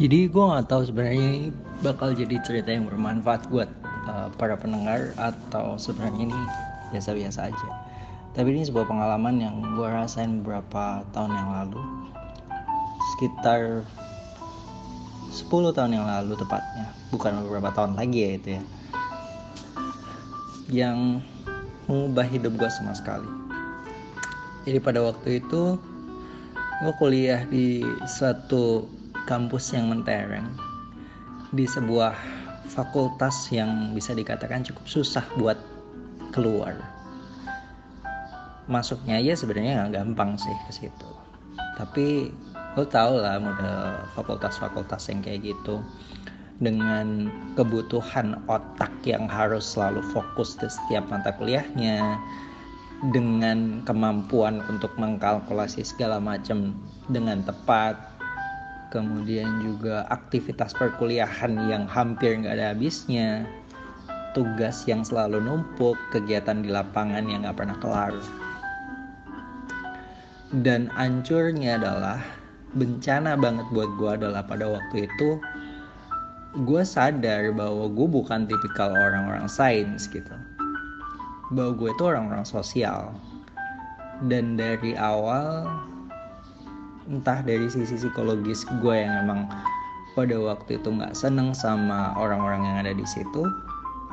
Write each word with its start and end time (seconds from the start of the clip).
Jadi 0.00 0.32
gue 0.32 0.40
nggak 0.40 0.72
tahu 0.72 0.88
sebenarnya 0.88 1.20
ini 1.28 1.52
bakal 1.84 2.16
jadi 2.16 2.40
cerita 2.40 2.72
yang 2.72 2.88
bermanfaat 2.88 3.52
buat 3.52 3.68
uh, 4.08 4.32
para 4.40 4.56
pendengar 4.56 5.12
atau 5.20 5.76
sebenarnya 5.76 6.32
ini 6.32 6.40
biasa-biasa 6.88 7.52
aja. 7.52 7.68
Tapi 8.32 8.48
ini 8.48 8.64
sebuah 8.64 8.88
pengalaman 8.88 9.36
yang 9.44 9.60
gue 9.60 9.84
rasain 9.84 10.40
beberapa 10.40 11.04
tahun 11.12 11.36
yang 11.36 11.50
lalu, 11.52 11.80
sekitar 13.12 13.84
10 15.36 15.76
tahun 15.76 15.92
yang 15.92 16.08
lalu 16.08 16.32
tepatnya, 16.32 16.96
bukan 17.12 17.44
beberapa 17.44 17.68
tahun 17.76 17.92
lagi 18.00 18.18
ya 18.24 18.30
itu 18.40 18.48
ya, 18.56 18.62
yang 20.72 21.20
mengubah 21.92 22.24
hidup 22.24 22.56
gue 22.56 22.70
sama 22.72 22.96
sekali. 22.96 23.28
Jadi 24.64 24.80
pada 24.80 25.04
waktu 25.04 25.44
itu 25.44 25.76
gue 26.88 26.92
kuliah 26.96 27.44
di 27.44 27.84
suatu 28.08 28.96
kampus 29.26 29.72
yang 29.74 29.90
mentereng. 29.90 30.46
Di 31.50 31.66
sebuah 31.66 32.14
fakultas 32.70 33.50
yang 33.50 33.90
bisa 33.92 34.14
dikatakan 34.14 34.62
cukup 34.62 34.86
susah 34.86 35.26
buat 35.34 35.58
keluar. 36.30 36.78
Masuknya 38.70 39.18
aja 39.18 39.34
sebenarnya 39.34 39.82
nggak 39.82 39.94
gampang 39.98 40.38
sih 40.38 40.54
ke 40.70 40.72
situ. 40.72 41.10
Tapi 41.74 42.30
lo 42.78 42.86
tau 42.86 43.18
lah 43.18 43.42
model 43.42 43.98
fakultas-fakultas 44.14 45.10
yang 45.10 45.20
kayak 45.26 45.52
gitu. 45.52 45.82
Dengan 46.60 47.32
kebutuhan 47.56 48.36
otak 48.46 48.92
yang 49.08 49.26
harus 49.26 49.64
selalu 49.74 50.04
fokus 50.12 50.60
di 50.60 50.68
setiap 50.68 51.08
mata 51.08 51.32
kuliahnya 51.34 52.20
dengan 53.08 53.80
kemampuan 53.88 54.60
untuk 54.68 54.92
mengkalkulasi 55.00 55.80
segala 55.80 56.20
macam 56.20 56.76
dengan 57.08 57.40
tepat 57.40 57.96
kemudian 58.90 59.62
juga 59.62 60.04
aktivitas 60.10 60.74
perkuliahan 60.74 61.54
yang 61.70 61.86
hampir 61.86 62.34
nggak 62.36 62.58
ada 62.58 62.74
habisnya. 62.74 63.46
Tugas 64.30 64.86
yang 64.86 65.02
selalu 65.02 65.42
numpuk 65.42 65.98
kegiatan 66.14 66.62
di 66.62 66.70
lapangan 66.70 67.26
yang 67.26 67.42
nggak 67.42 67.58
pernah 67.58 67.78
kelar. 67.82 68.14
Dan 70.50 70.90
ancurnya 70.98 71.78
adalah 71.78 72.18
bencana 72.74 73.34
banget 73.38 73.66
buat 73.74 73.90
gue 73.98 74.10
adalah 74.22 74.42
pada 74.46 74.66
waktu 74.70 75.06
itu 75.10 75.38
gue 76.66 76.82
sadar 76.82 77.54
bahwa 77.54 77.86
gue 77.86 78.06
bukan 78.10 78.46
tipikal 78.46 78.90
orang-orang 78.90 79.46
sains 79.46 80.10
gitu. 80.10 80.34
Bahwa 81.54 81.74
gue 81.78 81.90
itu 81.94 82.02
orang-orang 82.02 82.46
sosial. 82.46 83.14
Dan 84.26 84.58
dari 84.58 84.98
awal 84.98 85.89
entah 87.10 87.42
dari 87.42 87.66
sisi 87.66 87.98
psikologis 87.98 88.62
gue 88.78 88.94
yang 88.94 89.26
emang 89.26 89.50
pada 90.14 90.38
waktu 90.38 90.78
itu 90.78 90.88
nggak 90.94 91.18
seneng 91.18 91.50
sama 91.50 92.14
orang-orang 92.14 92.62
yang 92.62 92.76
ada 92.86 92.94
di 92.94 93.02
situ 93.02 93.42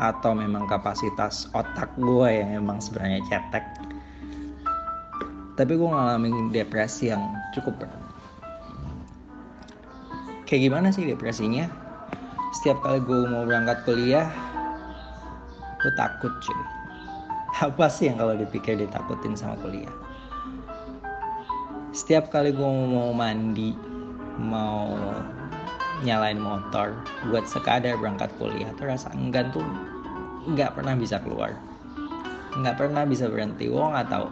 atau 0.01 0.33
memang 0.33 0.65
kapasitas 0.65 1.45
otak 1.53 1.93
gue 2.01 2.27
yang 2.29 2.65
emang 2.65 2.81
sebenarnya 2.81 3.21
cetek. 3.29 3.65
Tapi 5.57 5.73
gue 5.73 5.89
ngalamin 5.89 6.53
depresi 6.53 7.09
yang 7.13 7.21
cukup 7.53 7.81
berat. 7.81 8.01
Kayak 10.45 10.69
gimana 10.69 10.87
sih 10.93 11.05
depresinya? 11.05 11.65
Setiap 12.61 12.81
kali 12.81 13.01
gue 13.01 13.25
mau 13.29 13.45
berangkat 13.45 13.85
kuliah 13.85 14.29
gue 15.81 15.93
takut 15.93 16.33
cuy. 16.41 16.61
Apa 17.57 17.89
sih 17.89 18.09
yang 18.09 18.21
kalau 18.21 18.37
dipikir 18.37 18.77
ditakutin 18.77 19.33
sama 19.33 19.57
kuliah 19.65 20.06
setiap 21.97 22.29
kali 22.29 22.53
gue 22.53 22.61
mau 22.61 23.09
mandi 23.09 23.73
mau 24.37 24.93
nyalain 26.05 26.37
motor 26.37 26.93
buat 27.33 27.49
sekadar 27.49 27.97
berangkat 27.97 28.29
kuliah 28.37 28.69
tuh 28.77 28.85
rasa 28.85 29.09
enggan 29.17 29.49
tuh 29.49 29.65
nggak 30.45 30.77
pernah 30.77 30.93
bisa 30.93 31.17
keluar. 31.17 31.57
Nggak 32.53 32.77
pernah 32.77 33.01
bisa 33.01 33.25
berhenti. 33.25 33.65
Gue 33.65 33.81
nggak 33.81 34.13
tahu 34.13 34.29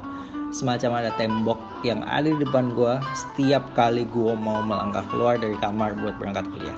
semacam 0.53 1.01
ada 1.01 1.11
tembok 1.17 1.57
yang 1.81 2.05
ada 2.05 2.29
di 2.29 2.37
depan 2.37 2.69
gue 2.77 3.01
setiap 3.17 3.65
kali 3.73 4.05
gue 4.13 4.33
mau 4.37 4.61
melangkah 4.61 5.01
keluar 5.09 5.41
dari 5.41 5.57
kamar 5.57 5.97
buat 5.97 6.21
berangkat 6.21 6.45
kuliah. 6.53 6.77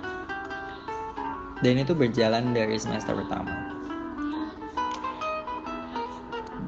Dan 1.67 1.83
itu 1.83 1.91
berjalan 1.91 2.55
dari 2.55 2.79
semester 2.79 3.11
pertama. 3.11 3.51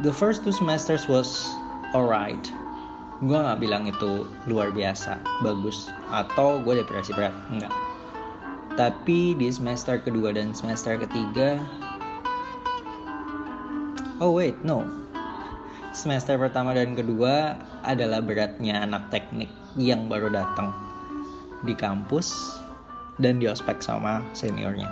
The 0.03 0.11
first 0.11 0.43
two 0.43 0.51
semesters 0.51 1.07
was 1.07 1.47
alright 1.95 2.43
gue 3.19 3.35
nggak 3.35 3.59
bilang 3.59 3.83
itu 3.83 4.23
luar 4.47 4.71
biasa 4.71 5.19
bagus 5.43 5.91
atau 6.07 6.63
gue 6.63 6.79
depresi 6.79 7.11
berat 7.11 7.35
enggak. 7.51 7.73
Tapi 8.79 9.35
di 9.35 9.51
semester 9.51 9.99
kedua 9.99 10.31
dan 10.31 10.55
semester 10.55 10.95
ketiga 10.95 11.59
oh 14.23 14.31
wait 14.31 14.55
no. 14.63 14.87
Semester 15.91 16.39
pertama 16.39 16.71
dan 16.71 16.95
kedua 16.95 17.59
adalah 17.83 18.23
beratnya 18.23 18.87
anak 18.87 19.11
teknik 19.11 19.51
yang 19.75 20.07
baru 20.07 20.31
datang 20.31 20.71
di 21.67 21.75
kampus 21.75 22.55
dan 23.19 23.43
di 23.43 23.51
ospek 23.51 23.83
sama 23.83 24.23
seniornya. 24.31 24.87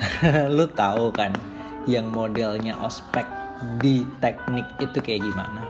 Lu 0.56 0.64
tahu 0.72 1.12
kan 1.12 1.36
yang 1.84 2.08
modelnya 2.08 2.80
ospek 2.80 3.28
di 3.84 4.08
teknik 4.24 4.64
itu 4.80 5.04
kayak 5.04 5.20
gimana 5.20 5.69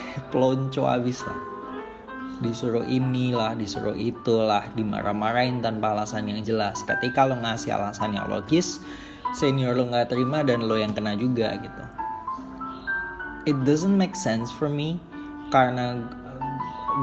pelonco 0.30 0.86
abis 0.86 1.22
lah. 1.24 1.38
Disuruh 2.38 2.86
inilah 2.86 3.58
disuruh 3.58 3.98
itulah 3.98 4.62
dimarah-marahin 4.78 5.58
tanpa 5.58 5.90
alasan 5.94 6.30
yang 6.30 6.40
jelas. 6.46 6.78
Ketika 6.86 7.26
lo 7.26 7.34
ngasih 7.42 7.74
alasan 7.74 8.14
yang 8.14 8.30
logis 8.30 8.78
senior 9.34 9.74
lo 9.74 9.90
nggak 9.90 10.14
terima 10.14 10.46
dan 10.46 10.64
lo 10.64 10.78
yang 10.78 10.94
kena 10.94 11.18
juga 11.18 11.58
gitu. 11.58 11.82
It 13.50 13.58
doesn't 13.66 13.96
make 13.96 14.14
sense 14.14 14.54
for 14.54 14.70
me 14.70 15.02
karena 15.50 15.98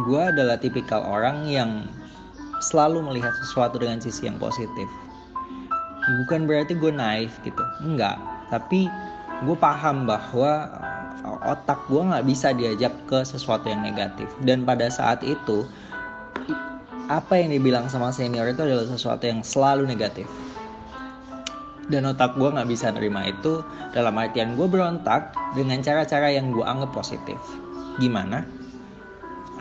gue 0.08 0.22
adalah 0.22 0.56
tipikal 0.56 1.04
orang 1.04 1.50
yang 1.52 1.92
selalu 2.64 3.04
melihat 3.04 3.36
sesuatu 3.44 3.76
dengan 3.76 4.00
sisi 4.00 4.30
yang 4.32 4.40
positif. 4.40 4.88
Bukan 6.24 6.48
berarti 6.48 6.78
gue 6.80 6.94
naif 6.96 7.36
gitu. 7.44 7.62
Enggak 7.84 8.16
tapi 8.50 8.88
gue 9.44 9.58
paham 9.58 10.06
bahwa 10.06 10.70
otak 11.26 11.90
gue 11.90 12.02
nggak 12.02 12.26
bisa 12.26 12.54
diajak 12.54 12.94
ke 13.10 13.26
sesuatu 13.26 13.70
yang 13.70 13.82
negatif. 13.82 14.30
Dan 14.46 14.64
pada 14.64 14.88
saat 14.90 15.26
itu 15.26 15.66
apa 17.06 17.38
yang 17.38 17.54
dibilang 17.54 17.86
sama 17.90 18.10
senior 18.10 18.50
itu 18.50 18.66
adalah 18.66 18.86
sesuatu 18.90 19.26
yang 19.26 19.42
selalu 19.46 19.86
negatif. 19.90 20.26
Dan 21.86 22.10
otak 22.10 22.34
gue 22.38 22.50
nggak 22.50 22.70
bisa 22.70 22.90
nerima 22.90 23.30
itu 23.30 23.62
dalam 23.94 24.18
artian 24.18 24.58
gue 24.58 24.66
berontak 24.66 25.38
dengan 25.54 25.82
cara-cara 25.86 26.34
yang 26.34 26.50
gue 26.50 26.66
anggap 26.66 26.94
positif. 26.94 27.38
Gimana? 28.02 28.46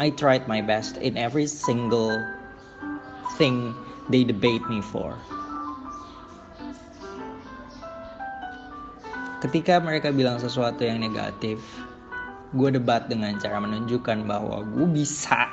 I 0.01 0.11
tried 0.11 0.51
my 0.51 0.59
best 0.65 0.99
in 0.99 1.15
every 1.15 1.47
single 1.47 2.19
thing 3.37 3.77
they 4.11 4.25
debate 4.25 4.65
me 4.67 4.83
for 4.83 5.15
ketika 9.45 9.77
mereka 9.77 10.09
bilang 10.09 10.41
sesuatu 10.41 10.81
yang 10.81 11.05
negatif 11.05 11.61
gue 12.57 12.71
debat 12.73 13.05
dengan 13.11 13.37
cara 13.37 13.61
menunjukkan 13.61 14.25
bahwa 14.25 14.65
gue 14.65 14.87
bisa 14.89 15.53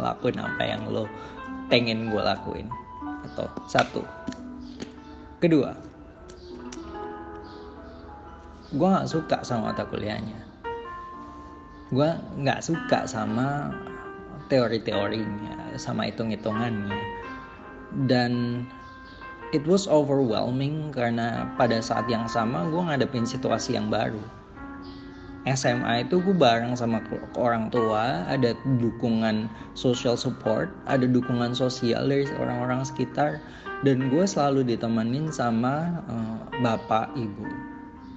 lakuin 0.00 0.40
apa 0.40 0.62
yang 0.64 0.88
lo 0.88 1.04
pengen 1.68 2.08
gue 2.08 2.22
lakuin. 2.22 2.66
Atau 3.30 3.46
satu. 3.68 4.02
Kedua 5.38 5.76
gue 8.70 8.86
nggak 8.86 9.10
suka 9.10 9.42
sama 9.44 9.74
mata 9.74 9.84
kuliahnya. 9.84 10.40
Gue 11.90 12.08
nggak 12.40 12.62
suka 12.62 13.04
sama 13.04 13.74
teori-teorinya 14.48 15.76
sama 15.76 16.08
hitung-hitungannya. 16.08 16.94
Dan 18.06 18.64
it 19.50 19.66
was 19.66 19.90
overwhelming 19.90 20.94
karena 20.94 21.50
pada 21.58 21.82
saat 21.82 22.06
yang 22.06 22.26
sama 22.30 22.70
gue 22.70 22.82
ngadepin 22.82 23.26
situasi 23.26 23.74
yang 23.74 23.90
baru. 23.90 24.22
SMA 25.48 26.04
itu 26.04 26.20
gue 26.20 26.36
bareng 26.36 26.76
sama 26.76 27.00
orang 27.32 27.72
tua 27.72 28.28
ada 28.28 28.52
dukungan 28.76 29.48
social 29.72 30.12
support 30.12 30.68
ada 30.84 31.08
dukungan 31.08 31.56
sosial 31.56 32.12
dari 32.12 32.28
orang-orang 32.36 32.84
sekitar 32.84 33.40
dan 33.80 34.12
gue 34.12 34.24
selalu 34.28 34.68
ditemenin 34.68 35.32
sama 35.32 36.04
uh, 36.06 36.38
bapak 36.60 37.08
ibu. 37.16 37.48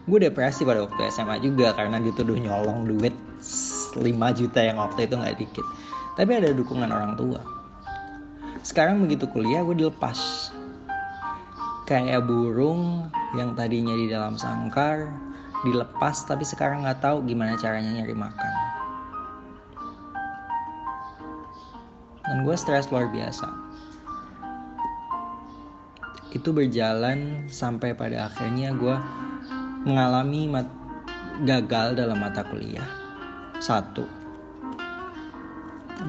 Gue 0.03 0.19
depresi 0.19 0.67
pada 0.67 0.83
waktu 0.83 0.99
SMA 1.15 1.39
juga 1.39 1.71
karena 1.71 2.03
dituduh 2.03 2.35
nyolong 2.35 2.91
duit 2.91 3.15
5 3.95 4.03
juta 4.35 4.59
yang 4.59 4.77
waktu 4.83 5.07
itu 5.07 5.15
nggak 5.15 5.37
dikit. 5.39 5.65
Tapi 6.19 6.31
ada 6.43 6.51
dukungan 6.51 6.91
orang 6.91 7.15
tua. 7.15 7.39
Sekarang 8.67 8.99
begitu 8.99 9.25
kuliah 9.31 9.63
gue 9.63 9.75
dilepas 9.79 10.51
kayak 11.83 12.23
burung 12.23 13.11
yang 13.35 13.55
tadinya 13.59 13.91
di 13.91 14.07
dalam 14.07 14.39
sangkar 14.39 15.11
dilepas 15.63 16.27
tapi 16.27 16.43
sekarang 16.43 16.83
nggak 16.83 16.99
tahu 16.99 17.23
gimana 17.23 17.55
caranya 17.59 18.03
nyari 18.03 18.15
makan. 18.15 18.53
Dan 22.23 22.47
gue 22.47 22.55
stres 22.55 22.87
luar 22.87 23.11
biasa. 23.11 23.47
Itu 26.31 26.55
berjalan 26.55 27.47
sampai 27.51 27.91
pada 27.93 28.31
akhirnya 28.31 28.73
gue 28.73 28.95
mengalami 29.83 30.47
mat 30.47 30.67
gagal 31.43 31.99
dalam 31.99 32.23
mata 32.23 32.47
kuliah. 32.47 32.87
Satu. 33.59 34.07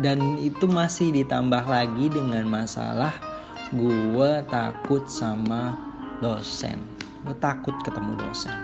Dan 0.03 0.39
itu 0.43 0.67
masih 0.67 1.15
ditambah 1.15 1.67
lagi 1.67 2.11
dengan 2.11 2.47
masalah 2.51 3.34
gue 3.75 4.33
takut 4.47 5.03
sama 5.11 5.75
dosen. 6.23 6.79
Gue 7.27 7.35
takut 7.43 7.75
ketemu 7.83 8.15
dosen. 8.23 8.55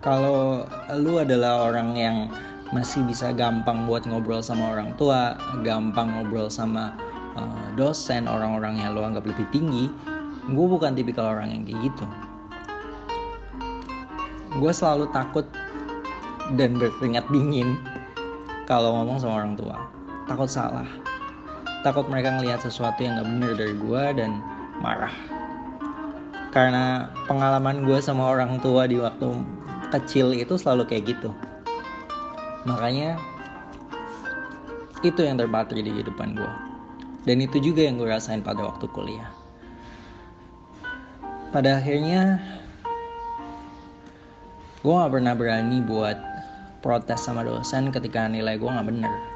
Kalau 0.00 0.66
lu 0.96 1.20
adalah 1.20 1.70
orang 1.70 1.94
yang 1.94 2.16
masih 2.72 3.04
bisa 3.04 3.30
gampang 3.36 3.84
buat 3.84 4.08
ngobrol 4.08 4.40
sama 4.40 4.72
orang 4.72 4.96
tua 4.96 5.36
gampang 5.60 6.08
ngobrol 6.08 6.48
sama 6.48 6.96
uh, 7.36 7.68
dosen 7.76 8.24
orang-orang 8.24 8.80
yang 8.80 8.96
lo 8.96 9.04
anggap 9.04 9.28
lebih 9.28 9.44
tinggi 9.52 9.92
gue 10.48 10.66
bukan 10.66 10.96
tipikal 10.96 11.36
orang 11.36 11.52
yang 11.52 11.62
kayak 11.68 11.92
gitu. 11.92 12.06
Gue 14.56 14.72
selalu 14.72 15.06
takut 15.12 15.44
dan 16.56 16.80
berkeringat 16.80 17.28
dingin 17.28 17.76
kalau 18.64 18.96
ngomong 18.98 19.20
sama 19.20 19.44
orang 19.44 19.54
tua. 19.54 19.76
Takut 20.26 20.48
salah 20.48 21.01
takut 21.82 22.06
mereka 22.06 22.30
ngelihat 22.38 22.62
sesuatu 22.62 23.02
yang 23.02 23.18
gak 23.18 23.28
bener 23.28 23.52
dari 23.58 23.74
gue 23.74 24.02
dan 24.14 24.38
marah. 24.78 25.12
Karena 26.54 27.10
pengalaman 27.26 27.82
gue 27.82 27.98
sama 27.98 28.30
orang 28.30 28.62
tua 28.62 28.86
di 28.86 29.02
waktu 29.02 29.34
kecil 29.90 30.30
itu 30.30 30.54
selalu 30.54 30.86
kayak 30.86 31.18
gitu. 31.18 31.34
Makanya 32.64 33.18
itu 35.02 35.26
yang 35.26 35.34
terpatri 35.34 35.82
di 35.82 35.90
kehidupan 35.90 36.38
gue 36.38 36.52
dan 37.26 37.36
itu 37.42 37.58
juga 37.58 37.82
yang 37.82 37.98
gue 37.98 38.06
rasain 38.06 38.42
pada 38.42 38.62
waktu 38.62 38.86
kuliah. 38.94 39.30
Pada 41.50 41.82
akhirnya 41.82 42.38
gue 44.86 44.94
gak 44.94 45.12
pernah 45.12 45.34
berani 45.34 45.82
buat 45.82 46.18
protes 46.78 47.26
sama 47.26 47.42
dosen 47.42 47.90
ketika 47.90 48.30
nilai 48.30 48.54
gue 48.54 48.70
gak 48.70 48.86
bener 48.86 49.31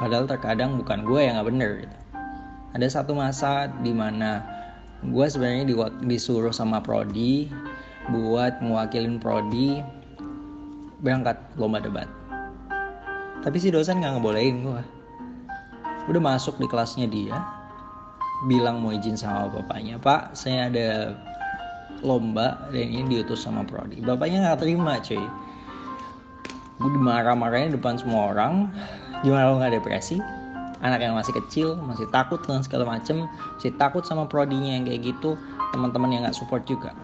padahal 0.00 0.24
terkadang 0.24 0.80
bukan 0.80 1.04
gue 1.04 1.20
yang 1.20 1.36
gak 1.36 1.48
bener 1.52 1.70
gitu. 1.84 1.96
ada 2.72 2.86
satu 2.88 3.12
masa 3.12 3.68
di 3.84 3.92
mana 3.92 4.40
gue 5.04 5.26
sebenarnya 5.28 5.68
disuruh 6.08 6.52
sama 6.52 6.80
prodi 6.80 7.52
buat 8.08 8.64
mewakilin 8.64 9.20
prodi 9.20 9.84
berangkat 11.00 11.36
lomba 11.56 11.80
debat. 11.80 12.08
Tapi 13.40 13.56
si 13.56 13.72
dosen 13.72 14.04
nggak 14.04 14.20
ngebolehin 14.20 14.60
gue. 14.64 14.82
Udah 16.12 16.20
masuk 16.20 16.60
di 16.60 16.68
kelasnya 16.68 17.08
dia 17.08 17.36
bilang 18.48 18.80
mau 18.80 18.92
izin 18.92 19.20
sama 19.20 19.52
bapaknya 19.52 20.00
pak 20.00 20.32
saya 20.32 20.72
ada 20.72 21.12
lomba 22.00 22.56
dan 22.72 22.88
ini 22.88 23.04
diutus 23.20 23.44
sama 23.44 23.64
prodi. 23.64 24.00
Bapaknya 24.00 24.48
nggak 24.48 24.60
terima 24.64 25.00
cuy. 25.00 25.20
Gue 26.80 26.90
dimarah-marahin 26.96 27.76
depan 27.76 28.00
semua 28.00 28.32
orang 28.32 28.72
gimana 29.20 29.52
lo 29.52 29.60
nggak 29.60 29.80
depresi? 29.80 30.20
Anak 30.80 31.04
yang 31.04 31.12
masih 31.12 31.36
kecil 31.36 31.76
masih 31.76 32.08
takut 32.08 32.40
dengan 32.40 32.64
segala 32.64 32.88
macem 32.88 33.28
masih 33.60 33.76
takut 33.76 34.00
sama 34.08 34.24
prodinya 34.24 34.80
yang 34.80 34.88
kayak 34.88 35.12
gitu 35.12 35.36
teman-teman 35.76 36.08
yang 36.08 36.22
nggak 36.24 36.36
support 36.36 36.64
juga. 36.64 36.96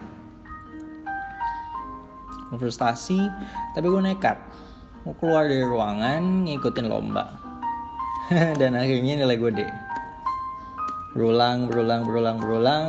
Frustasi 2.57 3.21
tapi 3.77 3.85
gue 3.85 4.01
nekat. 4.01 4.39
Mau 5.05 5.13
keluar 5.21 5.45
dari 5.45 5.61
ruangan 5.63 6.47
ngikutin 6.49 6.87
lomba. 6.89 7.37
Dan 8.59 8.75
akhirnya 8.75 9.23
nilai 9.23 9.37
gue 9.37 9.51
D. 9.53 9.61
Berulang 11.13 11.69
berulang 11.69 12.01
berulang 12.03 12.37
berulang. 12.41 12.85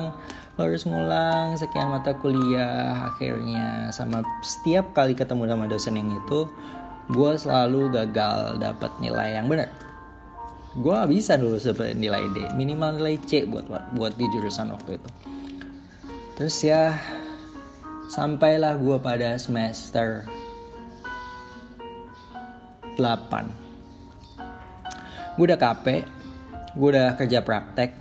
Lo 0.59 0.67
harus 0.67 0.83
ngulang 0.89 1.55
sekian 1.55 1.93
mata 1.93 2.17
kuliah 2.19 3.13
akhirnya. 3.13 3.93
Sama 3.95 4.25
setiap 4.43 4.91
kali 4.97 5.15
ketemu 5.15 5.47
sama 5.47 5.71
dosen 5.71 5.95
yang 5.95 6.11
itu 6.17 6.49
gue 7.08 7.32
selalu 7.40 7.88
gagal 7.93 8.60
dapat 8.60 8.93
nilai 9.00 9.40
yang 9.40 9.49
benar 9.49 9.72
gue 10.78 10.99
bisa 11.08 11.40
dulu 11.40 11.56
seperti 11.56 11.96
nilai 11.96 12.28
D 12.37 12.44
minimal 12.55 13.00
nilai 13.00 13.16
C 13.25 13.49
buat 13.49 13.64
buat 13.96 14.14
di 14.14 14.28
jurusan 14.31 14.70
waktu 14.70 15.00
itu. 15.00 15.08
Terus 16.38 16.55
ya 16.62 16.94
sampailah 18.08 18.78
gue 18.78 18.96
pada 19.02 19.34
semester 19.37 20.25
8 22.94 22.96
gue 25.37 25.44
udah 25.44 25.60
capek 25.60 26.08
gue 26.72 26.88
udah 26.88 27.20
kerja 27.20 27.44
praktek 27.44 27.93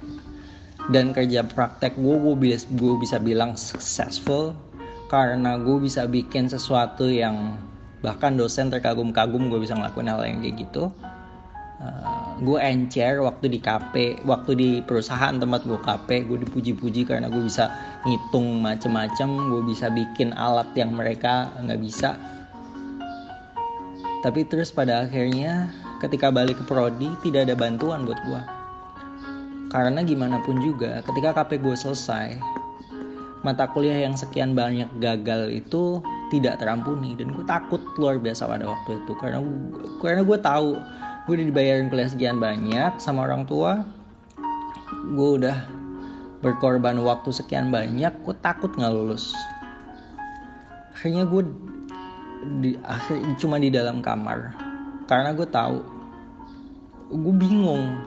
dan 0.89 1.11
kerja 1.11 1.43
praktek 1.43 1.99
gue 1.99 2.15
gue 2.17 2.35
bisa 2.39 2.63
gue 2.71 2.95
bisa 2.97 3.19
bilang 3.19 3.59
successful 3.59 4.55
karena 5.11 5.59
gue 5.59 5.77
bisa 5.83 6.07
bikin 6.07 6.47
sesuatu 6.47 7.11
yang 7.11 7.59
bahkan 8.07 8.39
dosen 8.39 8.71
terkagum-kagum 8.71 9.51
gue 9.51 9.59
bisa 9.59 9.75
ngelakuin 9.75 10.07
hal 10.07 10.23
yang 10.23 10.39
kayak 10.39 10.55
gitu. 10.63 10.87
Uh, 11.77 12.39
gue 12.41 12.57
encer 12.57 13.19
waktu 13.21 13.53
di 13.53 13.59
KP 13.61 14.23
waktu 14.25 14.51
di 14.57 14.69
perusahaan 14.81 15.35
tempat 15.35 15.67
gue 15.67 15.77
KP 15.77 16.25
gue 16.25 16.37
dipuji-puji 16.47 17.05
karena 17.05 17.27
gue 17.29 17.43
bisa 17.43 17.69
ngitung 18.07 18.63
macem-macem 18.63 19.29
gue 19.29 19.61
bisa 19.67 19.91
bikin 19.91 20.31
alat 20.39 20.71
yang 20.79 20.95
mereka 20.95 21.51
nggak 21.59 21.83
bisa. 21.83 22.15
Tapi 24.23 24.47
terus 24.49 24.73
pada 24.73 25.05
akhirnya 25.05 25.69
ketika 25.99 26.31
balik 26.31 26.57
ke 26.57 26.65
prodi 26.65 27.11
tidak 27.21 27.51
ada 27.51 27.53
bantuan 27.59 28.07
buat 28.07 28.17
gue 28.25 28.41
karena 29.67 29.99
gimana 30.01 30.39
pun 30.41 30.63
juga 30.63 31.03
ketika 31.03 31.43
KP 31.43 31.59
gue 31.59 31.75
selesai 31.75 32.39
mata 33.43 33.67
kuliah 33.69 34.07
yang 34.07 34.15
sekian 34.15 34.55
banyak 34.55 34.87
gagal 34.97 35.51
itu 35.51 36.01
tidak 36.29 36.59
terampuni. 36.59 37.15
Dan 37.15 37.33
gue 37.33 37.45
takut 37.47 37.79
luar 37.95 38.19
biasa 38.19 38.47
pada 38.47 38.67
waktu 38.67 39.01
itu. 39.03 39.11
Karena 39.19 39.39
karena 39.99 40.21
gue 40.23 40.37
tahu 40.39 40.69
gue 41.27 41.33
udah 41.35 41.47
dibayarin 41.51 41.91
kuliah 41.91 42.07
sekian 42.07 42.39
banyak 42.39 43.03
sama 43.03 43.27
orang 43.27 43.43
tua 43.43 43.83
gue 44.87 45.29
udah 45.43 45.67
berkorban 46.39 46.95
waktu 47.03 47.35
sekian 47.35 47.67
banyak 47.67 48.15
gue 48.23 48.35
takut 48.39 48.71
nggak 48.71 48.93
lulus. 48.95 49.35
Akhirnya 50.95 51.27
gue 51.27 51.43
di 52.63 52.71
akhir 52.85 53.17
cuma 53.39 53.59
di 53.59 53.67
dalam 53.67 53.99
kamar. 53.99 54.55
Karena 55.07 55.35
gue 55.35 55.47
tahu 55.47 55.83
gue 57.11 57.35
bingung 57.35 58.03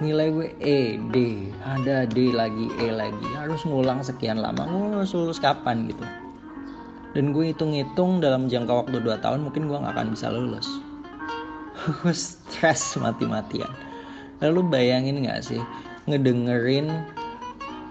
nilai 0.00 0.28
gue 0.32 0.48
E 0.60 0.96
D 1.12 1.16
ada 1.64 2.08
D 2.08 2.32
lagi 2.32 2.72
E 2.80 2.88
lagi. 2.88 3.28
Harus 3.36 3.64
ngulang 3.68 4.00
sekian 4.00 4.40
lama. 4.40 4.64
Gue 4.64 5.04
harus 5.04 5.12
lulus 5.12 5.40
kapan 5.40 5.92
gitu 5.92 6.21
dan 7.12 7.36
gue 7.36 7.52
hitung-hitung 7.52 8.24
dalam 8.24 8.48
jangka 8.48 8.88
waktu 8.88 9.00
2 9.04 9.24
tahun 9.24 9.44
mungkin 9.44 9.68
gue 9.68 9.76
gak 9.76 9.94
akan 9.96 10.08
bisa 10.12 10.32
lulus. 10.32 10.68
Gue 12.00 12.14
stres 12.14 12.94
mati-matian. 12.94 13.68
Lalu 14.38 14.60
bayangin 14.70 15.26
gak 15.26 15.42
sih 15.42 15.58
ngedengerin 16.06 16.90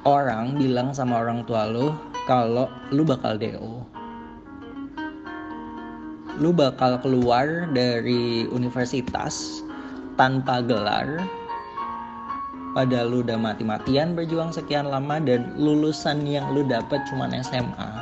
orang 0.04 0.60
bilang 0.60 0.92
sama 0.92 1.22
orang 1.24 1.46
tua 1.48 1.70
lo 1.70 1.96
kalau 2.26 2.68
lu 2.90 3.06
bakal 3.08 3.38
DO 3.38 3.86
lu 6.42 6.50
bakal 6.50 6.98
keluar 7.00 7.70
dari 7.70 8.50
universitas 8.50 9.62
tanpa 10.18 10.66
gelar 10.66 11.22
pada 12.74 13.06
lu 13.06 13.22
udah 13.22 13.38
mati-matian 13.38 14.18
berjuang 14.18 14.50
sekian 14.50 14.90
lama 14.90 15.22
dan 15.22 15.54
lulusan 15.56 16.26
yang 16.26 16.50
lu 16.52 16.66
dapat 16.66 17.00
cuma 17.08 17.30
SMA 17.30 18.01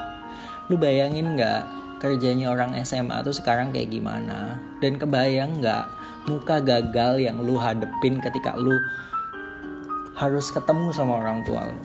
lu 0.69 0.77
bayangin 0.77 1.33
nggak 1.33 1.65
kerjanya 1.97 2.53
orang 2.53 2.77
SMA 2.85 3.25
tuh 3.25 3.33
sekarang 3.33 3.73
kayak 3.73 3.89
gimana? 3.89 4.61
Dan 4.79 5.01
kebayang 5.01 5.59
nggak 5.59 5.85
muka 6.29 6.61
gagal 6.61 7.19
yang 7.19 7.41
lu 7.41 7.57
hadepin 7.57 8.21
ketika 8.21 8.53
lu 8.53 8.77
harus 10.13 10.53
ketemu 10.53 10.93
sama 10.93 11.25
orang 11.25 11.41
tua 11.43 11.73
lu? 11.73 11.77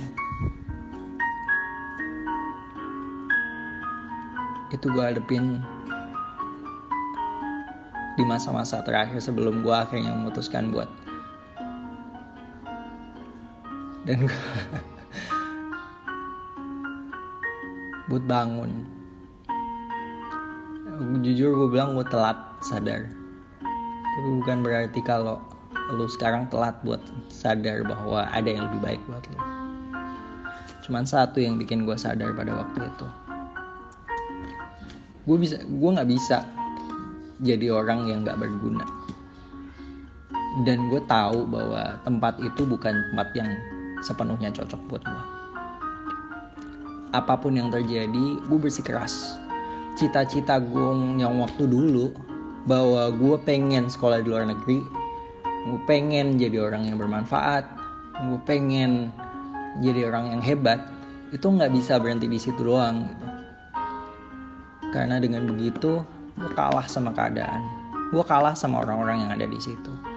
Itu 4.69 4.93
gue 4.93 5.05
hadepin 5.05 5.65
di 8.15 8.23
masa-masa 8.23 8.85
terakhir 8.85 9.19
sebelum 9.19 9.67
gue 9.67 9.75
akhirnya 9.75 10.15
memutuskan 10.15 10.71
buat 10.71 10.87
dan 14.05 14.29
gue 14.29 14.39
buat 18.09 18.25
bangun. 18.29 18.85
Jujur 21.25 21.57
gue 21.57 21.69
bilang 21.73 21.97
gue 21.97 22.07
telat 22.07 22.37
sadar. 22.61 23.09
Tapi 24.15 24.29
bukan 24.45 24.63
berarti 24.63 25.01
kalau 25.03 25.41
lu 25.97 26.07
sekarang 26.07 26.47
telat 26.53 26.77
buat 26.85 27.01
sadar 27.33 27.83
bahwa 27.85 28.29
ada 28.31 28.47
yang 28.47 28.69
lebih 28.71 28.81
baik 28.85 29.01
buat 29.09 29.25
lu. 29.33 29.39
Cuman 30.85 31.09
satu 31.09 31.41
yang 31.41 31.57
bikin 31.57 31.89
gue 31.89 31.97
sadar 31.97 32.37
pada 32.37 32.53
waktu 32.61 32.87
itu. 32.87 33.07
Gue 35.25 35.37
bisa 35.41 35.57
gue 35.65 35.91
nggak 35.97 36.11
bisa 36.13 36.45
jadi 37.43 37.73
orang 37.75 38.07
yang 38.07 38.23
gak 38.23 38.39
berguna. 38.39 38.87
Dan 40.63 40.87
gue 40.87 41.03
tahu 41.11 41.51
bahwa 41.51 41.99
tempat 42.07 42.39
itu 42.39 42.63
bukan 42.63 42.95
tempat 43.11 43.29
yang 43.35 43.51
sepenuhnya 44.07 44.55
cocok 44.55 44.79
buat 44.87 45.03
gue 45.03 45.34
apa 47.15 47.39
pun 47.39 47.55
yang 47.55 47.71
terjadi 47.71 48.43
gue 48.43 48.59
bersikeras. 48.59 49.39
Cita-cita 49.95 50.59
gue 50.59 51.23
yang 51.23 51.39
waktu 51.39 51.71
dulu 51.71 52.11
bahwa 52.67 53.13
gue 53.15 53.37
pengen 53.47 53.87
sekolah 53.87 54.25
di 54.25 54.29
luar 54.33 54.49
negeri 54.49 54.81
gue 55.65 55.81
pengen 55.89 56.37
jadi 56.37 56.69
orang 56.69 56.89
yang 56.89 56.97
bermanfaat 57.01 57.65
gue 58.29 58.41
pengen 58.45 59.09
jadi 59.81 60.13
orang 60.13 60.37
yang 60.37 60.43
hebat 60.45 60.81
itu 61.33 61.45
nggak 61.45 61.73
bisa 61.73 61.97
berhenti 61.97 62.29
di 62.29 62.37
situ 62.37 62.61
doang 62.61 63.09
gitu. 63.09 63.27
karena 64.93 65.17
dengan 65.21 65.49
begitu 65.49 66.05
gue 66.35 66.51
kalah 66.59 66.85
sama 66.91 67.15
keadaan. 67.15 67.63
Gue 68.11 68.23
kalah 68.23 68.55
sama 68.55 68.83
orang-orang 68.87 69.27
yang 69.27 69.31
ada 69.35 69.47
di 69.47 69.59
situ 69.59 70.14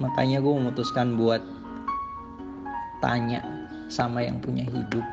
makanya 0.00 0.40
gue 0.40 0.48
memutuskan 0.48 1.20
buat 1.20 1.44
tanya 3.04 3.44
sama 3.92 4.24
yang 4.24 4.40
punya 4.40 4.64
hidup. 4.64 5.04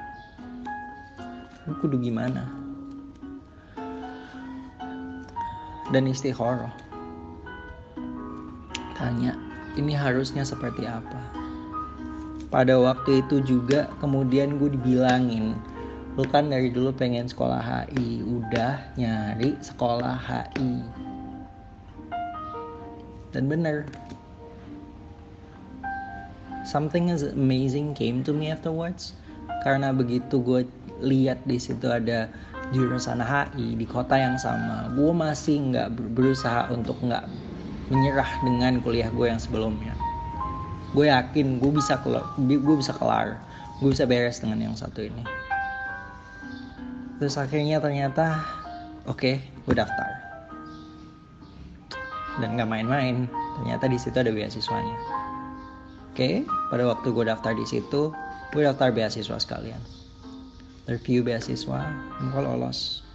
Lu 1.67 1.75
kudu 1.83 1.99
gimana? 1.99 2.47
Dan 5.91 6.07
istikharah 6.07 6.71
tanya 8.95 9.35
ini 9.75 9.91
harusnya 9.91 10.47
seperti 10.47 10.87
apa? 10.87 11.19
Pada 12.47 12.79
waktu 12.79 13.21
itu 13.27 13.43
juga 13.43 13.91
kemudian 13.99 14.55
gue 14.55 14.71
dibilangin 14.71 15.53
lu 16.17 16.25
kan 16.25 16.49
dari 16.49 16.73
dulu 16.73 16.89
pengen 16.97 17.29
sekolah 17.29 17.61
HI 17.61 18.25
udah 18.25 18.97
nyari 18.97 19.53
sekolah 19.61 20.17
HI 20.17 20.81
dan 23.29 23.45
bener 23.45 23.85
something 26.67 27.07
is 27.07 27.23
amazing 27.23 27.95
came 27.95 28.19
to 28.27 28.35
me 28.35 28.51
afterwards. 28.51 29.15
Karena 29.63 29.95
begitu 29.95 30.43
gue 30.43 30.67
lihat 30.99 31.39
di 31.47 31.55
situ 31.55 31.87
ada 31.87 32.27
jurusan 32.75 33.23
HI 33.23 33.79
di 33.79 33.87
kota 33.87 34.19
yang 34.19 34.35
sama. 34.35 34.91
Gue 34.91 35.15
masih 35.15 35.71
nggak 35.71 35.95
berusaha 36.13 36.67
untuk 36.69 36.99
nggak 36.99 37.23
menyerah 37.87 38.27
dengan 38.43 38.83
kuliah 38.83 39.07
gue 39.07 39.31
yang 39.31 39.39
sebelumnya. 39.39 39.95
Gue 40.91 41.07
yakin 41.07 41.63
gue 41.63 41.71
bisa 41.71 42.03
kelar 42.03 42.27
gue 42.35 42.75
bisa 42.75 42.91
kelar. 42.91 43.39
Gue 43.79 43.95
bisa 43.95 44.03
beres 44.03 44.43
dengan 44.43 44.59
yang 44.59 44.75
satu 44.75 45.07
ini. 45.07 45.23
Terus 47.17 47.39
akhirnya 47.39 47.79
ternyata 47.79 48.43
oke 49.07 49.17
okay, 49.17 49.35
gue 49.63 49.75
daftar. 49.77 50.11
Dan 52.37 52.59
nggak 52.59 52.69
main-main. 52.69 53.25
Ternyata 53.57 53.89
di 53.89 53.97
situ 53.97 54.17
ada 54.21 54.29
beasiswanya 54.29 55.16
oke 56.17 56.49
pada 56.73 56.81
waktu 56.89 57.13
gue 57.13 57.29
daftar 57.29 57.53
di 57.53 57.61
situ 57.61 58.09
gue 58.49 58.65
daftar 58.65 58.89
beasiswa 58.89 59.37
sekalian. 59.37 59.77
Review 60.89 61.21
beasiswa 61.21 61.93
gue 62.17 62.41
lolos. 62.41 63.05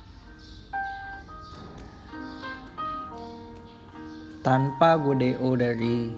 Tanpa 4.47 4.95
gue 5.03 5.19
DO 5.19 5.51
dari 5.59 6.15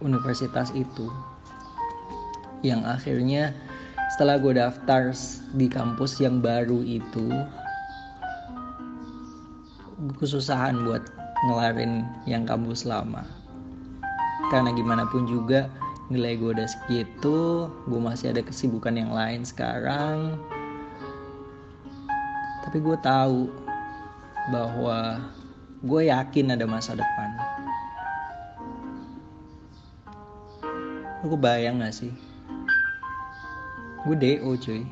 universitas 0.00 0.72
itu 0.72 1.12
yang 2.64 2.80
akhirnya 2.88 3.52
setelah 4.16 4.40
gue 4.40 4.56
daftar 4.56 5.12
di 5.52 5.68
kampus 5.68 6.16
yang 6.16 6.40
baru 6.40 6.80
itu 6.80 7.28
kesusahan 10.16 10.80
buat 10.80 11.04
ngelarin 11.44 12.08
yang 12.24 12.48
kampus 12.48 12.88
lama 12.88 13.43
karena 14.54 14.70
gimana 14.70 15.02
pun 15.10 15.26
juga 15.26 15.66
nilai 16.14 16.38
gue 16.38 16.54
udah 16.54 16.68
segitu 16.70 17.66
gue 17.90 17.98
masih 17.98 18.30
ada 18.30 18.38
kesibukan 18.38 18.94
yang 18.94 19.10
lain 19.10 19.42
sekarang. 19.42 20.38
Tapi 22.62 22.78
gue 22.78 22.94
tahu 23.02 23.50
bahwa 24.54 25.26
gue 25.82 26.06
yakin 26.06 26.54
ada 26.54 26.70
masa 26.70 26.94
depan. 26.94 27.30
Lu 31.26 31.34
bayang 31.34 31.82
gak 31.82 31.90
sih? 31.90 32.14
Gue 34.06 34.14
DO 34.14 34.54
cuy. 34.54 34.86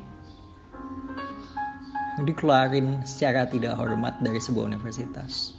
Dikeluarin 2.27 2.99
secara 3.07 3.47
tidak 3.47 3.79
hormat 3.79 4.19
dari 4.19 4.43
sebuah 4.43 4.75
universitas 4.75 5.55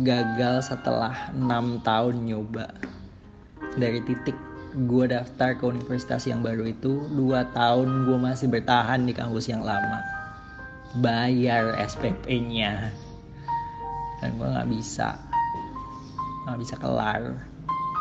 gagal 0.00 0.72
setelah 0.72 1.28
6 1.36 1.84
tahun 1.84 2.14
nyoba. 2.24 2.72
Dari 3.76 4.00
titik 4.08 4.36
gue 4.72 5.04
daftar 5.04 5.52
ke 5.52 5.68
universitas 5.68 6.24
yang 6.24 6.40
baru 6.40 6.64
itu 6.64 7.04
dua 7.12 7.44
tahun 7.52 8.08
gue 8.08 8.16
masih 8.16 8.48
bertahan 8.48 9.04
di 9.04 9.12
kampus 9.12 9.52
yang 9.52 9.60
lama. 9.60 10.00
Bayar 11.04 11.76
SPP-nya 11.76 12.88
dan 14.24 14.30
gue 14.40 14.48
nggak 14.48 14.70
bisa. 14.72 15.20
Nggak 16.48 16.58
bisa 16.64 16.74
kelar. 16.80 17.22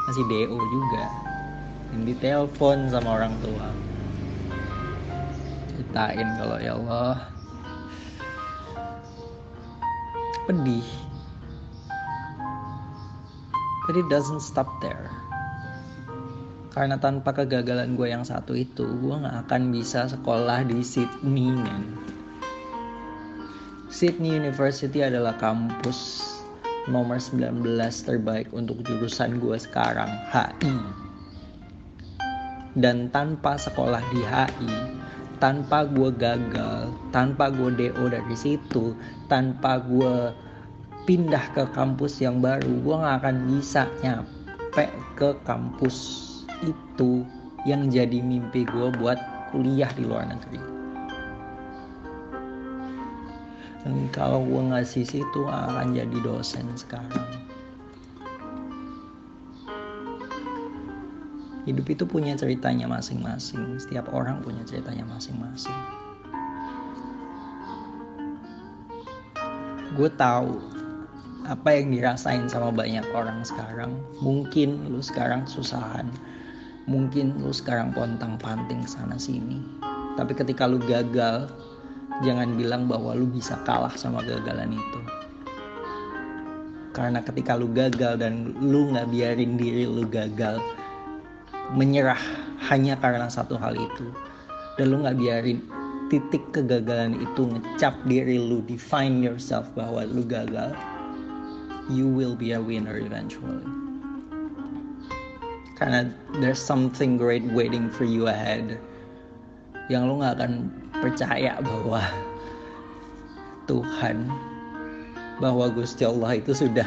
Masih 0.07 0.23
DO 0.31 0.59
juga. 0.59 1.05
Dan 1.91 2.07
ditelepon 2.07 2.87
sama 2.87 3.19
orang 3.19 3.35
tua. 3.43 3.67
Ceritain 5.75 6.27
kalau 6.39 6.57
ya 6.59 6.79
Allah. 6.79 7.15
Pedih 10.47 11.10
but 13.87 13.97
it 13.97 14.07
doesn't 14.09 14.43
stop 14.43 14.67
there 14.83 15.09
karena 16.71 16.95
tanpa 16.95 17.35
kegagalan 17.35 17.99
gue 17.99 18.07
yang 18.07 18.23
satu 18.23 18.55
itu 18.55 18.87
gue 18.87 19.15
nggak 19.15 19.47
akan 19.47 19.75
bisa 19.75 20.07
sekolah 20.07 20.63
di 20.63 20.79
Sydney 20.79 21.51
men 21.51 21.99
Sydney 23.91 24.31
University 24.31 25.03
adalah 25.03 25.35
kampus 25.35 26.31
nomor 26.89 27.21
19 27.21 27.61
terbaik 28.07 28.49
untuk 28.55 28.81
jurusan 28.81 29.37
gue 29.37 29.59
sekarang, 29.59 30.09
HI. 30.31 30.73
Dan 32.73 33.11
tanpa 33.11 33.59
sekolah 33.59 33.99
di 34.15 34.23
HI, 34.23 34.73
tanpa 35.43 35.83
gue 35.85 36.09
gagal, 36.15 36.89
tanpa 37.11 37.51
gue 37.51 37.69
DO 37.75 38.05
dari 38.07 38.33
situ, 38.39 38.95
tanpa 39.27 39.83
gue 39.83 40.31
pindah 41.05 41.45
ke 41.53 41.63
kampus 41.73 42.21
yang 42.21 42.39
baru, 42.39 42.69
gue 42.81 42.95
gak 42.95 43.15
akan 43.25 43.35
bisa 43.49 43.89
nyampe 44.05 44.85
ke 45.17 45.29
kampus 45.43 45.97
itu 46.61 47.25
yang 47.65 47.89
jadi 47.89 48.21
mimpi 48.21 48.65
gue 48.65 48.87
buat 48.97 49.17
kuliah 49.53 49.89
di 49.97 50.05
luar 50.05 50.29
negeri. 50.29 50.81
dan 53.81 54.07
kalau 54.13 54.45
gue 54.45 54.61
ngasih 54.69 55.05
situ 55.05 55.41
akan 55.49 55.97
jadi 55.97 56.17
dosen 56.21 56.69
sekarang. 56.77 57.25
Hidup 61.65 61.85
itu 61.93 62.03
punya 62.09 62.33
ceritanya 62.33 62.89
masing-masing. 62.89 63.77
Setiap 63.77 64.09
orang 64.13 64.41
punya 64.41 64.65
ceritanya 64.65 65.05
masing-masing. 65.05 65.77
Gue 69.93 70.09
tahu 70.17 70.57
apa 71.49 71.73
yang 71.73 71.93
dirasain 71.93 72.45
sama 72.49 72.69
banyak 72.69 73.05
orang 73.13 73.41
sekarang? 73.41 73.97
Mungkin 74.21 74.91
lu 74.91 75.01
sekarang 75.01 75.49
susahan 75.49 76.09
mungkin 76.89 77.37
lu 77.37 77.53
sekarang 77.53 77.93
pontang 77.93 78.35
panting 78.41 78.83
sana 78.89 79.17
sini. 79.19 79.61
Tapi 80.17 80.33
ketika 80.33 80.65
lu 80.65 80.81
gagal 80.81 81.49
jangan 82.25 82.57
bilang 82.57 82.89
bahwa 82.89 83.13
lu 83.13 83.29
bisa 83.29 83.57
kalah 83.67 83.93
sama 83.93 84.25
gagalan 84.25 84.73
itu. 84.73 84.99
Karena 86.91 87.23
ketika 87.23 87.55
lu 87.55 87.69
gagal 87.71 88.19
dan 88.19 88.51
lu 88.59 88.91
nggak 88.91 89.07
biarin 89.13 89.55
diri 89.55 89.87
lu 89.87 90.03
gagal 90.09 90.59
menyerah 91.71 92.19
hanya 92.67 92.99
karena 92.99 93.31
satu 93.31 93.55
hal 93.55 93.77
itu. 93.77 94.11
Dan 94.75 94.91
lu 94.91 95.05
nggak 95.05 95.15
biarin 95.21 95.63
titik 96.11 96.43
kegagalan 96.51 97.15
itu 97.23 97.47
ngecap 97.47 97.95
diri 98.03 98.35
lu 98.35 98.59
define 98.67 99.23
yourself 99.23 99.71
bahwa 99.79 100.03
lu 100.03 100.27
gagal 100.27 100.75
you 101.89 102.05
will 102.07 102.35
be 102.35 102.51
a 102.51 102.61
winner 102.61 102.97
eventually. 102.99 103.65
Karena 105.79 106.13
there's 106.37 106.61
something 106.61 107.17
great 107.17 107.41
waiting 107.49 107.89
for 107.89 108.05
you 108.05 108.29
ahead 108.29 108.77
yang 109.89 110.05
lu 110.05 110.21
nggak 110.21 110.37
akan 110.37 110.69
percaya 111.01 111.57
bahwa 111.57 112.05
Tuhan 113.65 114.29
bahwa 115.41 115.73
Gusti 115.73 116.05
Allah 116.05 116.37
itu 116.37 116.53
sudah 116.53 116.85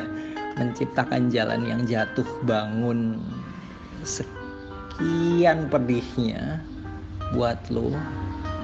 menciptakan 0.55 1.27
jalan 1.35 1.67
yang 1.67 1.83
jatuh 1.91 2.27
bangun 2.47 3.19
sekian 4.07 5.67
pedihnya 5.67 6.63
buat 7.35 7.59
lo. 7.75 7.91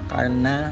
Karena 0.06 0.70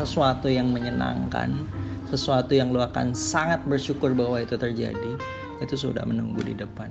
sesuatu 0.00 0.48
yang 0.48 0.72
menyenangkan 0.72 1.68
sesuatu 2.08 2.56
yang 2.56 2.72
lu 2.72 2.80
akan 2.80 3.12
sangat 3.12 3.60
bersyukur 3.68 4.16
bahwa 4.16 4.40
itu 4.40 4.56
terjadi 4.56 5.12
itu 5.60 5.74
sudah 5.76 6.06
menunggu 6.08 6.40
di 6.40 6.54
depan. 6.56 6.88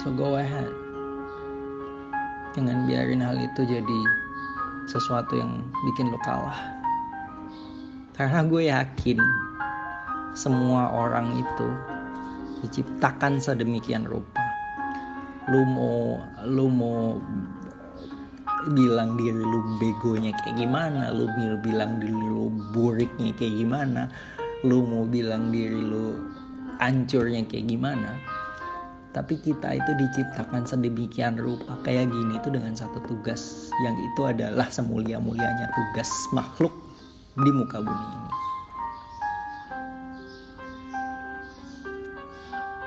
So 0.00 0.12
go 0.12 0.36
ahead. 0.40 0.68
Jangan 2.56 2.88
biarin 2.88 3.20
hal 3.20 3.36
itu 3.36 3.62
jadi 3.68 4.00
sesuatu 4.88 5.38
yang 5.38 5.60
bikin 5.86 6.08
lo 6.10 6.18
kalah. 6.24 6.56
Karena 8.16 8.44
gue 8.44 8.68
yakin 8.68 9.20
semua 10.32 10.88
orang 10.92 11.40
itu 11.40 11.68
diciptakan 12.64 13.40
sedemikian 13.40 14.04
rupa. 14.04 14.44
Lu 15.48 15.64
mau 15.64 16.20
lu 16.44 16.66
mau 16.68 17.16
bilang 18.76 19.16
diri 19.16 19.40
lu 19.40 19.60
begonya 19.80 20.36
kayak 20.44 20.60
gimana 20.60 21.08
lu 21.14 21.26
bilang 21.64 21.96
diri 21.96 22.12
lu 22.12 22.52
buriknya 22.76 23.32
kayak 23.40 23.56
gimana 23.56 24.12
lu 24.64 24.84
mau 24.84 25.08
bilang 25.08 25.48
diri 25.48 25.80
lu 25.80 26.20
ancurnya 26.80 27.44
kayak 27.46 27.68
gimana. 27.68 28.16
Tapi 29.10 29.42
kita 29.42 29.74
itu 29.74 29.92
diciptakan 29.98 30.64
sedemikian 30.64 31.34
rupa. 31.36 31.76
Kayak 31.82 32.10
gini 32.14 32.38
itu 32.38 32.48
dengan 32.50 32.74
satu 32.74 33.02
tugas 33.06 33.72
yang 33.84 33.96
itu 33.98 34.22
adalah 34.26 34.66
semulia-mulianya 34.70 35.66
tugas 35.74 36.08
makhluk 36.30 36.72
di 37.40 37.50
muka 37.50 37.78
bumi 37.82 38.06
ini. 38.06 38.30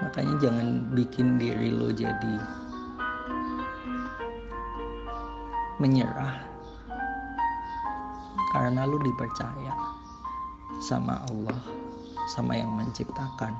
Makanya 0.04 0.36
jangan 0.44 0.68
bikin 0.96 1.40
diri 1.40 1.72
lo 1.72 1.92
jadi 1.92 2.63
menyerah. 5.84 6.40
Karena 8.56 8.88
lu 8.88 8.96
dipercaya 9.04 9.76
sama 10.80 11.20
Allah 11.28 11.60
sama 12.32 12.56
yang 12.56 12.72
menciptakan. 12.72 13.52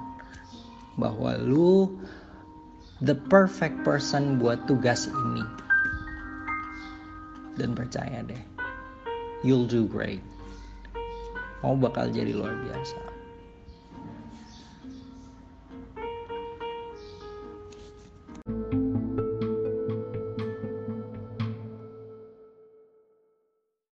Bahwa 0.96 1.36
lu 1.36 2.00
the 3.04 3.20
perfect 3.28 3.84
person 3.84 4.40
buat 4.40 4.64
tugas 4.64 5.12
ini. 5.12 5.44
Dan 7.60 7.76
percaya 7.76 8.24
deh 8.24 8.40
you'll 9.44 9.68
do 9.68 9.84
great. 9.86 10.24
Mau 11.60 11.76
bakal 11.76 12.10
jadi 12.10 12.32
luar 12.32 12.56
biasa 12.64 13.13